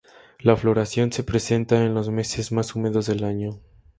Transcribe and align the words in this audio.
La 0.39 0.57
floración 0.57 1.11
se 1.13 1.23
presenta 1.23 1.85
en 1.85 1.93
los 1.93 2.09
meses 2.09 2.51
más 2.51 2.73
húmedos 2.73 3.05
del 3.05 3.23
año. 3.23 3.59